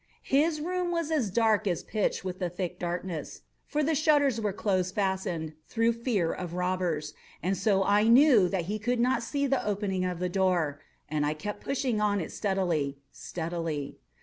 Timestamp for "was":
0.89-1.11